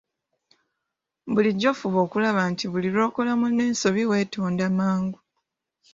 [1.33, 5.19] Bulijjo fuba okulaba nti buli lw'okola munno ensobi weetonda mangu.